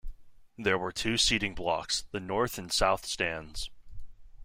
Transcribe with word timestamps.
There 0.57 0.79
were 0.79 0.91
two 0.91 1.15
seating 1.17 1.53
blocks, 1.53 2.05
the 2.09 2.19
North 2.19 2.57
and 2.57 2.73
South 2.73 3.05
Stands. 3.05 3.69